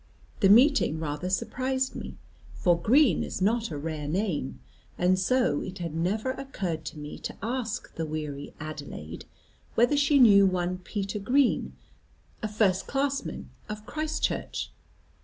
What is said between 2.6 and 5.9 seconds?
Green is not a rare name, and so it